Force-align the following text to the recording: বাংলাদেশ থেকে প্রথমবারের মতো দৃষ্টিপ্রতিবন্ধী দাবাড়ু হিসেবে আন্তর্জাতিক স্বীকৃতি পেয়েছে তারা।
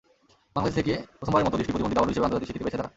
বাংলাদেশ 0.55 0.75
থেকে 0.79 0.93
প্রথমবারের 1.19 1.45
মতো 1.47 1.57
দৃষ্টিপ্রতিবন্ধী 1.59 1.97
দাবাড়ু 1.97 2.13
হিসেবে 2.13 2.25
আন্তর্জাতিক 2.27 2.47
স্বীকৃতি 2.47 2.65
পেয়েছে 2.65 2.79
তারা। 2.79 2.89